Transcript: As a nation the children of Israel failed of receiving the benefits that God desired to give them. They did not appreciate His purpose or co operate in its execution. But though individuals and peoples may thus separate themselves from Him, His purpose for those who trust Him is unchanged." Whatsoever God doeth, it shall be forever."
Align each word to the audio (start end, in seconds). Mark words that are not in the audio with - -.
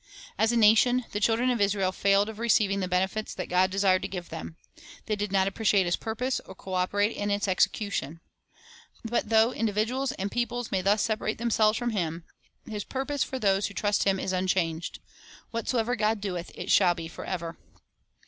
As 0.35 0.51
a 0.51 0.57
nation 0.57 1.05
the 1.11 1.19
children 1.19 1.51
of 1.51 1.61
Israel 1.61 1.91
failed 1.91 2.27
of 2.27 2.39
receiving 2.39 2.79
the 2.79 2.87
benefits 2.87 3.35
that 3.35 3.49
God 3.49 3.69
desired 3.69 4.01
to 4.01 4.07
give 4.07 4.29
them. 4.29 4.57
They 5.05 5.15
did 5.15 5.31
not 5.31 5.47
appreciate 5.47 5.85
His 5.85 5.95
purpose 5.95 6.39
or 6.47 6.55
co 6.55 6.73
operate 6.73 7.15
in 7.15 7.29
its 7.29 7.47
execution. 7.47 8.19
But 9.05 9.29
though 9.29 9.53
individuals 9.53 10.11
and 10.13 10.31
peoples 10.31 10.71
may 10.71 10.81
thus 10.81 11.03
separate 11.03 11.37
themselves 11.37 11.77
from 11.77 11.91
Him, 11.91 12.23
His 12.67 12.83
purpose 12.83 13.23
for 13.23 13.37
those 13.37 13.67
who 13.67 13.75
trust 13.75 14.05
Him 14.05 14.19
is 14.19 14.33
unchanged." 14.33 14.97
Whatsoever 15.51 15.95
God 15.95 16.19
doeth, 16.19 16.49
it 16.55 16.71
shall 16.71 16.95
be 16.95 17.07
forever." 17.07 17.59